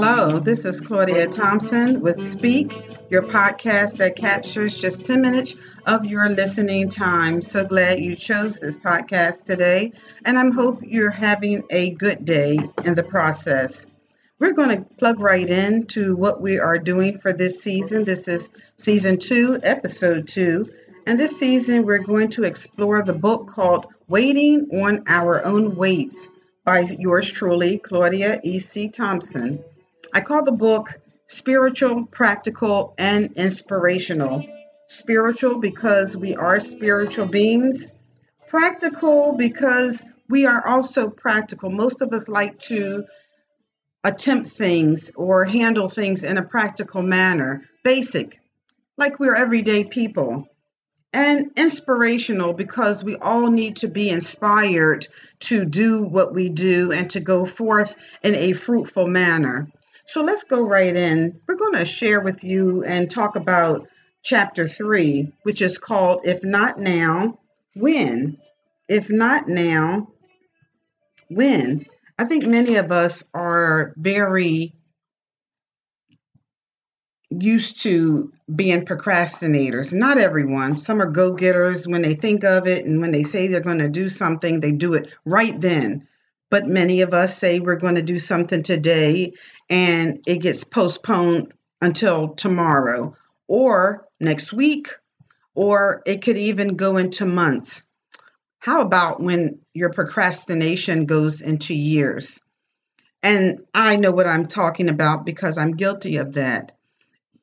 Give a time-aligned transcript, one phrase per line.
[0.00, 2.72] Hello, this is Claudia Thompson with Speak,
[3.10, 7.42] your podcast that captures just 10 minutes of your listening time.
[7.42, 9.90] So glad you chose this podcast today,
[10.24, 13.90] and I hope you're having a good day in the process.
[14.38, 18.04] We're going to plug right in to what we are doing for this season.
[18.04, 20.70] This is season two, episode two.
[21.08, 26.30] And this season, we're going to explore the book called Waiting on Our Own Waits
[26.64, 28.90] by yours truly, Claudia E.C.
[28.90, 29.64] Thompson.
[30.12, 34.44] I call the book spiritual, practical, and inspirational.
[34.86, 37.92] Spiritual because we are spiritual beings,
[38.48, 41.70] practical because we are also practical.
[41.70, 43.04] Most of us like to
[44.02, 48.40] attempt things or handle things in a practical manner, basic,
[48.96, 50.48] like we're everyday people.
[51.12, 55.08] And inspirational because we all need to be inspired
[55.40, 59.68] to do what we do and to go forth in a fruitful manner.
[60.08, 61.38] So let's go right in.
[61.46, 63.88] We're going to share with you and talk about
[64.22, 67.40] chapter three, which is called If Not Now,
[67.76, 68.38] When?
[68.88, 70.08] If Not Now,
[71.28, 71.84] When?
[72.18, 74.72] I think many of us are very
[77.28, 79.92] used to being procrastinators.
[79.92, 80.78] Not everyone.
[80.78, 83.80] Some are go getters when they think of it and when they say they're going
[83.80, 86.08] to do something, they do it right then.
[86.50, 89.34] But many of us say we're going to do something today
[89.68, 93.16] and it gets postponed until tomorrow
[93.46, 94.88] or next week,
[95.54, 97.84] or it could even go into months.
[98.58, 102.40] How about when your procrastination goes into years?
[103.22, 106.72] And I know what I'm talking about because I'm guilty of that.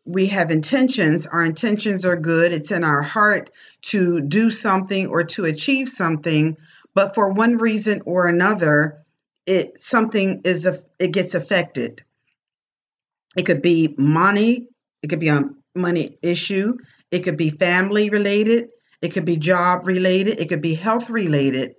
[0.05, 3.49] We have intentions, our intentions are good, it's in our heart
[3.83, 6.57] to do something or to achieve something,
[6.95, 9.05] but for one reason or another,
[9.45, 12.03] it something is a, it gets affected.
[13.37, 14.69] It could be money,
[15.03, 15.43] it could be a
[15.75, 16.77] money issue,
[17.11, 18.69] it could be family related,
[19.01, 21.75] it could be job related, it could be health related.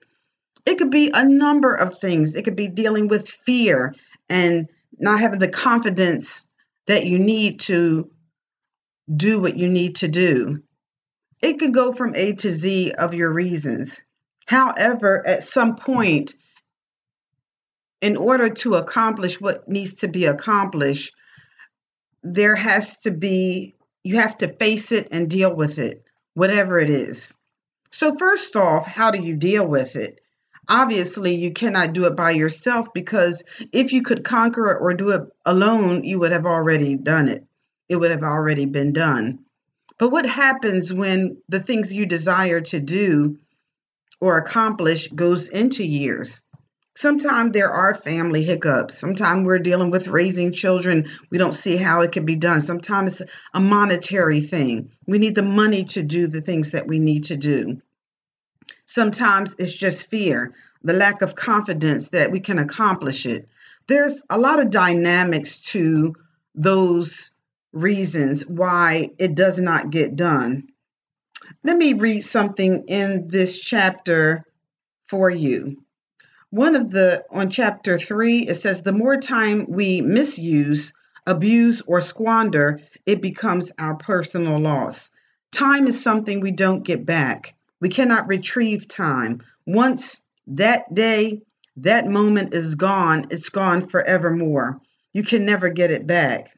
[0.67, 2.35] It could be a number of things.
[2.35, 3.95] It could be dealing with fear
[4.29, 6.49] and not having the confidence
[6.89, 8.11] that you need to
[9.15, 10.63] do what you need to do.
[11.41, 14.01] It could go from A to Z of your reasons.
[14.47, 16.35] However, at some point,
[18.01, 21.15] in order to accomplish what needs to be accomplished,
[22.23, 23.75] there has to be,
[24.05, 26.05] you have to face it and deal with it,
[26.35, 27.37] whatever it is.
[27.91, 30.21] So, first off, how do you deal with it?
[30.69, 33.43] Obviously, you cannot do it by yourself because
[33.73, 37.45] if you could conquer it or do it alone, you would have already done it.
[37.89, 39.41] It would have already been done.
[39.99, 43.39] But what happens when the things you desire to do
[44.21, 46.43] or accomplish goes into years?
[46.97, 48.97] Sometimes there are family hiccups.
[48.97, 51.11] Sometimes we're dealing with raising children.
[51.31, 52.63] We don't see how it can be done.
[52.63, 54.93] Sometimes it's a monetary thing.
[55.07, 57.83] We need the money to do the things that we need to do.
[58.87, 63.47] Sometimes it's just fear, the lack of confidence that we can accomplish it.
[63.89, 66.15] There's a lot of dynamics to
[66.55, 67.31] those
[67.73, 70.69] reasons why it does not get done.
[71.65, 74.45] Let me read something in this chapter
[75.07, 75.77] for you
[76.51, 80.95] one of the on chapter three, it says the more time we misuse,
[81.27, 85.11] abuse, or squander, it becomes our personal loss.
[85.53, 87.55] Time is something we don't get back.
[87.81, 89.43] We cannot retrieve time.
[89.67, 91.43] Once that day,
[91.79, 94.81] that moment is gone, it's gone forevermore.
[95.13, 96.57] You can never get it back.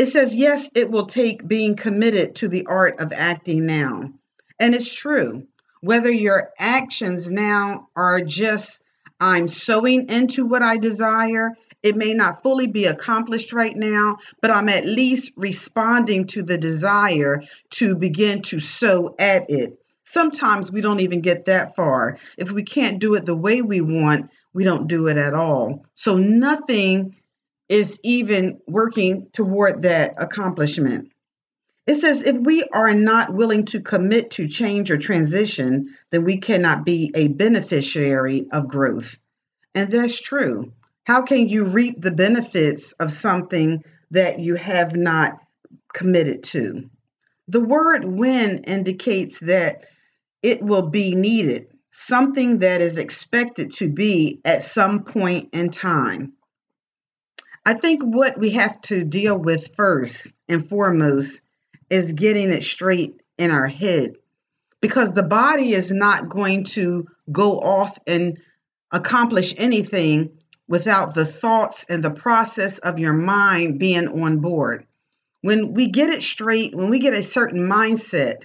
[0.00, 4.10] It says, yes, it will take being committed to the art of acting now.
[4.58, 5.46] And it's true
[5.82, 8.82] whether your actions now are just,
[9.20, 11.50] I'm sowing into what I desire.
[11.82, 16.56] It may not fully be accomplished right now, but I'm at least responding to the
[16.56, 17.42] desire
[17.72, 19.78] to begin to sow at it.
[20.04, 22.16] Sometimes we don't even get that far.
[22.38, 25.84] If we can't do it the way we want, we don't do it at all.
[25.94, 27.16] So nothing
[27.70, 31.12] is even working toward that accomplishment.
[31.86, 36.38] It says if we are not willing to commit to change or transition, then we
[36.38, 39.18] cannot be a beneficiary of growth.
[39.72, 40.72] And that's true.
[41.04, 45.38] How can you reap the benefits of something that you have not
[45.94, 46.90] committed to?
[47.46, 49.84] The word when indicates that
[50.42, 56.32] it will be needed, something that is expected to be at some point in time.
[57.64, 61.42] I think what we have to deal with first and foremost
[61.90, 64.12] is getting it straight in our head
[64.80, 68.38] because the body is not going to go off and
[68.90, 74.86] accomplish anything without the thoughts and the process of your mind being on board.
[75.42, 78.44] When we get it straight, when we get a certain mindset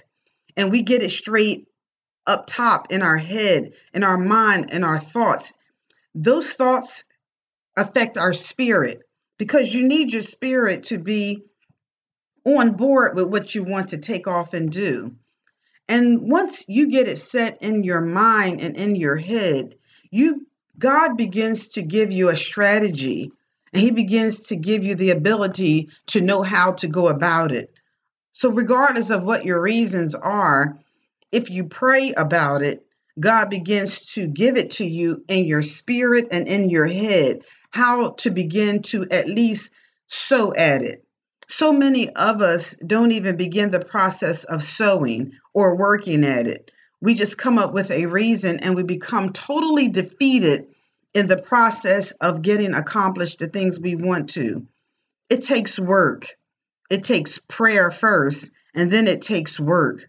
[0.56, 1.68] and we get it straight
[2.26, 5.52] up top in our head, in our mind, in our thoughts,
[6.14, 7.04] those thoughts
[7.76, 9.05] affect our spirit
[9.38, 11.44] because you need your spirit to be
[12.44, 15.16] on board with what you want to take off and do.
[15.88, 19.76] And once you get it set in your mind and in your head,
[20.10, 20.46] you
[20.78, 23.30] God begins to give you a strategy
[23.72, 27.72] and he begins to give you the ability to know how to go about it.
[28.32, 30.78] So regardless of what your reasons are,
[31.32, 32.84] if you pray about it,
[33.18, 37.40] God begins to give it to you in your spirit and in your head
[37.76, 39.70] how to begin to at least
[40.06, 41.04] sow at it.
[41.46, 46.70] So many of us don't even begin the process of sowing or working at it.
[47.02, 50.68] We just come up with a reason and we become totally defeated
[51.12, 54.66] in the process of getting accomplished the things we want to.
[55.28, 56.34] It takes work.
[56.88, 60.08] It takes prayer first, and then it takes work.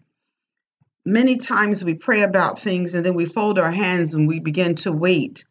[1.04, 4.74] Many times we pray about things and then we fold our hands and we begin
[4.76, 5.44] to wait.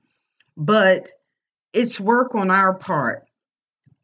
[0.56, 1.10] But
[1.78, 3.24] it's work on our part.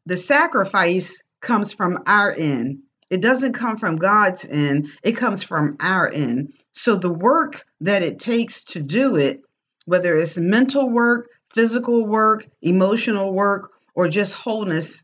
[0.06, 2.82] The sacrifice comes from our end.
[3.10, 6.52] It doesn't come from God's end, it comes from our end.
[6.72, 9.42] So the work that it takes to do it,
[9.86, 15.02] whether it's mental work, physical work, emotional work, or just wholeness,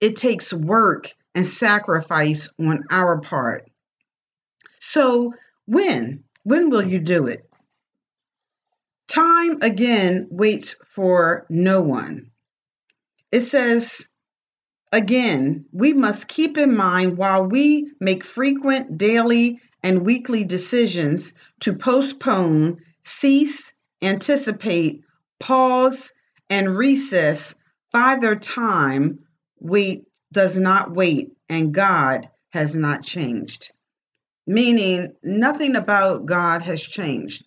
[0.00, 3.70] it takes work and sacrifice on our part.
[4.80, 5.32] So,
[5.66, 6.24] when?
[6.44, 7.48] When will you do it?
[9.12, 12.30] Time again waits for no one.
[13.30, 14.08] It says,
[14.90, 21.76] again, we must keep in mind while we make frequent daily and weekly decisions to
[21.76, 25.02] postpone, cease, anticipate,
[25.38, 26.10] pause,
[26.48, 27.54] and recess,
[27.90, 29.18] Father time
[29.60, 33.72] wait does not wait, and God has not changed.
[34.46, 37.44] Meaning, nothing about God has changed.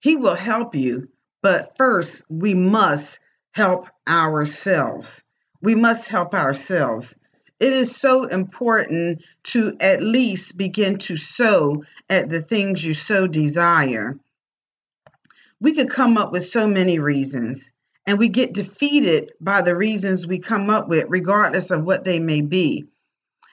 [0.00, 1.08] He will help you,
[1.42, 3.20] but first we must
[3.52, 5.22] help ourselves.
[5.62, 7.18] We must help ourselves.
[7.58, 13.26] It is so important to at least begin to sow at the things you so
[13.26, 14.18] desire.
[15.60, 17.70] We could come up with so many reasons,
[18.06, 22.18] and we get defeated by the reasons we come up with, regardless of what they
[22.18, 22.86] may be.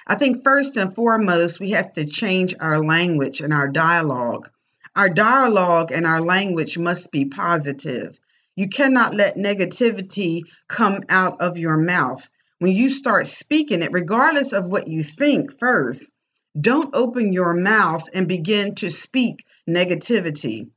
[0.08, 4.50] I think first and foremost, we have to change our language and our dialogue.
[4.98, 8.20] Our dialogue and our language must be positive.
[8.56, 12.28] You cannot let negativity come out of your mouth.
[12.58, 16.12] When you start speaking it, regardless of what you think first,
[16.60, 20.72] don't open your mouth and begin to speak negativity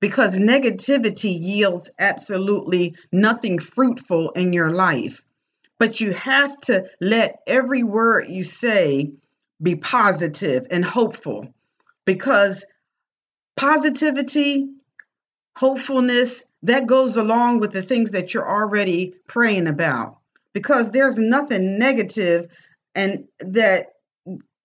[0.00, 5.22] because negativity yields absolutely nothing fruitful in your life.
[5.78, 9.12] But you have to let every word you say
[9.62, 11.52] be positive and hopeful
[12.06, 12.64] because
[13.56, 14.68] positivity,
[15.56, 20.18] hopefulness, that goes along with the things that you're already praying about
[20.52, 22.46] because there's nothing negative
[22.94, 23.92] and that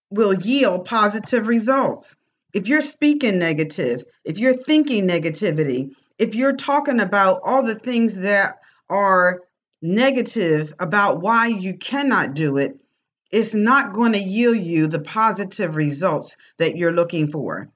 [0.09, 2.17] will yield positive results.
[2.53, 8.15] If you're speaking negative, if you're thinking negativity, if you're talking about all the things
[8.17, 9.41] that are
[9.81, 12.77] negative about why you cannot do it,
[13.31, 17.69] it's not going to yield you the positive results that you're looking for.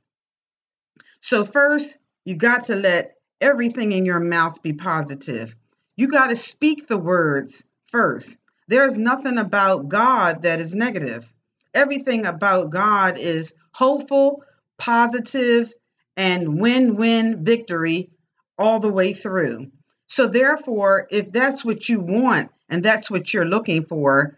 [1.27, 5.55] So, first, you got to let everything in your mouth be positive.
[5.95, 8.37] You got to speak the words first.
[8.67, 11.25] There's nothing about God that is negative.
[11.73, 14.43] Everything about God is hopeful,
[14.77, 15.73] positive,
[16.15, 18.11] and win win victory
[18.59, 19.71] all the way through.
[20.05, 24.37] So, therefore, if that's what you want and that's what you're looking for,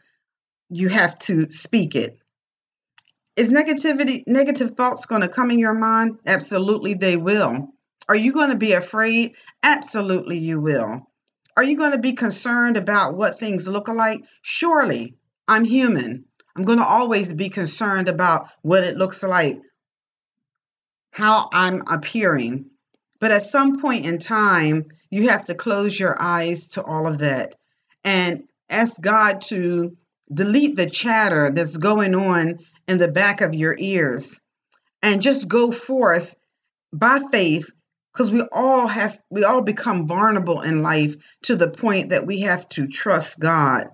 [0.70, 2.18] you have to speak it.
[3.38, 6.18] Is negativity, negative thoughts going to come in your mind?
[6.26, 7.70] Absolutely, they will.
[8.10, 9.36] Are you going to be afraid?
[9.62, 11.08] Absolutely, you will.
[11.56, 14.22] Are you going to be concerned about what things look like?
[14.42, 15.18] Surely,
[15.48, 16.26] I'm human.
[16.56, 19.62] I'm going to always be concerned about what it looks like,
[21.12, 22.72] how I'm appearing.
[23.20, 27.20] But at some point in time, you have to close your eyes to all of
[27.20, 27.54] that
[28.04, 29.96] and ask God to
[30.34, 34.40] delete the chatter that's going on in the back of your ears
[35.02, 36.36] and just go forth
[36.94, 37.70] by faith
[38.14, 42.42] because we all have we all become vulnerable in life to the point that we
[42.42, 43.90] have to trust God.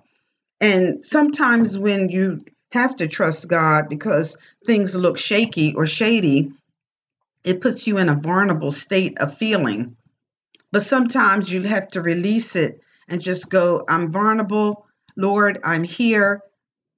[0.60, 2.40] And sometimes when you
[2.72, 6.52] have to trust God because things look shaky or shady,
[7.44, 9.96] it puts you in a vulnerable state of feeling.
[10.72, 14.86] But sometimes you have to release it and just go, I'm vulnerable.
[15.16, 16.42] Lord, I'm here.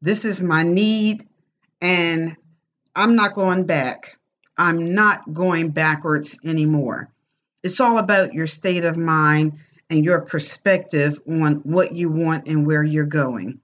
[0.01, 1.27] This is my need.
[1.87, 2.37] And
[2.97, 4.19] I'm not going back.
[4.59, 7.13] I'm not going backwards anymore.
[7.63, 12.67] It's all about your state of mind and your perspective on what you want and
[12.67, 13.61] where you're going.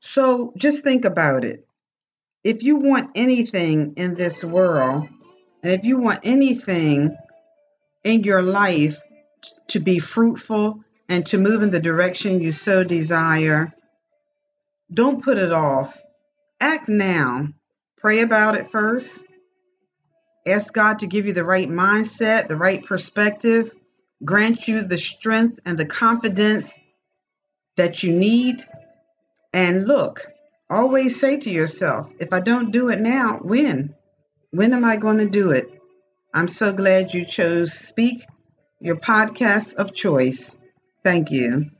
[0.00, 1.66] So just think about it.
[2.44, 5.08] If you want anything in this world,
[5.62, 7.16] and if you want anything
[8.04, 9.00] in your life
[9.68, 13.72] to be fruitful and to move in the direction you so desire,
[14.92, 15.98] don't put it off.
[16.60, 17.48] Act now.
[18.02, 19.24] Pray about it first.
[20.44, 23.72] Ask God to give you the right mindset, the right perspective,
[24.24, 26.80] grant you the strength and the confidence
[27.76, 28.56] that you need.
[29.52, 30.26] And look,
[30.68, 33.94] always say to yourself, if I don't do it now, when?
[34.50, 35.70] When am I going to do it?
[36.34, 38.24] I'm so glad you chose Speak,
[38.80, 40.58] your podcast of choice.
[41.04, 41.70] Thank you.